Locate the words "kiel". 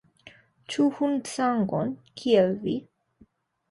2.23-2.61